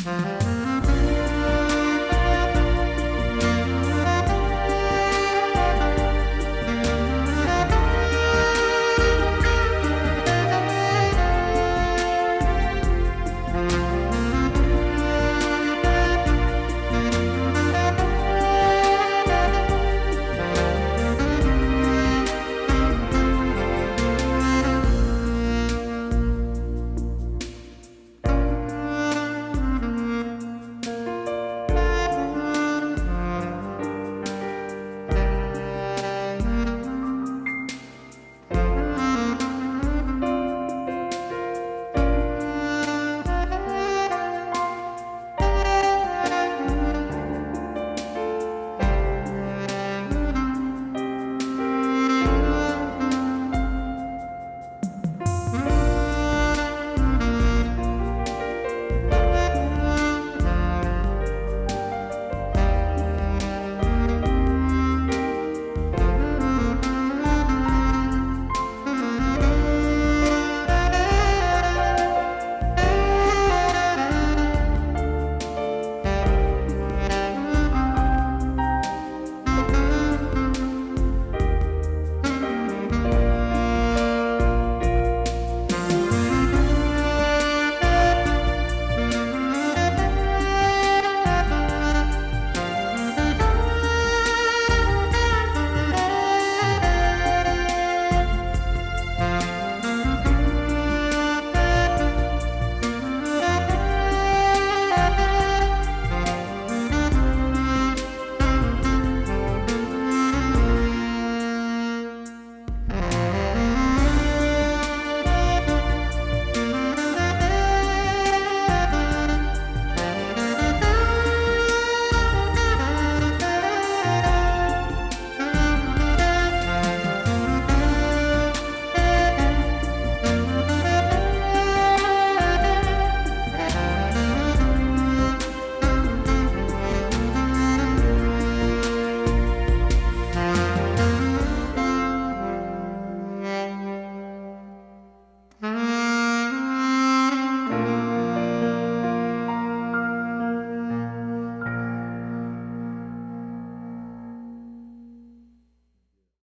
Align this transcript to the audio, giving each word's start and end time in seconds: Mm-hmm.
Mm-hmm. 0.00 0.39